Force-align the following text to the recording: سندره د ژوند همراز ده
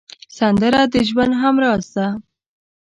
سندره 0.37 0.81
د 0.93 0.95
ژوند 1.09 1.33
همراز 1.41 1.85
ده 1.95 2.07